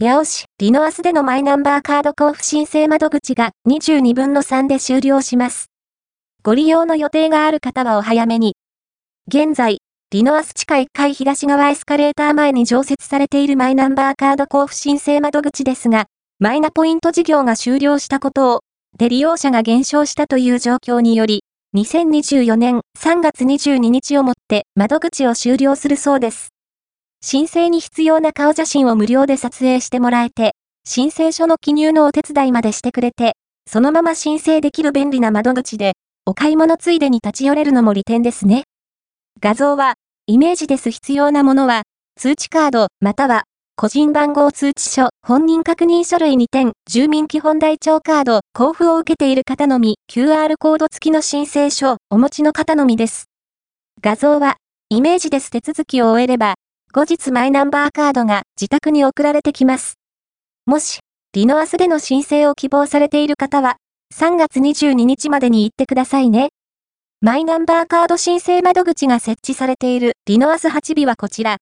[0.00, 5.72] 八尾市、リノアスでのマイナンバーカード交付申請窓口が22分の3で終了します。
[6.44, 8.54] ご利用の予定がある方はお早めに。
[9.26, 9.78] 現在、
[10.12, 16.06] リノアス地下1階東側エスカレーター前に常設されているマイナンバーカード交付申請窓口ですが、
[16.38, 18.60] マイナポイント事業が終了したことを、
[18.96, 21.42] で利用者が減少したという状況により、
[21.74, 26.50] 2024年3月22日をもって窓口を終了するそうです。
[27.20, 30.52] 申請に必要な顔写真を無料で撮影してもらえて、
[30.86, 33.32] 申請書の記入のお手伝いまでしてくれて、
[33.70, 35.92] そのまま申請できる便利な窓口で、
[36.24, 38.64] お買い物ついでに立ち寄れるのも利点ですね。
[39.40, 39.94] 画像は、
[40.26, 41.82] イメージです必要なものは、
[42.16, 43.44] 通知カード、または、
[43.76, 53.26] 個人番号通知書、本人確認書類2点、住民基本台帳カード、交付を受けている方のみ、QR コード付きの申請書、お持ちの方のみです。
[54.00, 54.56] 画像は、
[54.88, 56.54] イメージです手続きを終えれば、
[56.90, 59.98] 後日マイナンバーカードが自宅に送られてきます。
[60.64, 61.00] もし、
[61.34, 63.76] リノアスでの申請を希望されている方は、
[64.14, 66.48] 3月22日までに行ってくださいね。
[67.20, 71.56] マイナンバーカード申請窓口が設置されているリノアス8尾はこちら。